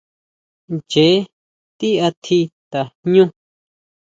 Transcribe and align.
Ncheé 0.75 1.09
ti 1.77 1.87
atji 2.07 2.39
tajñu. 2.71 3.23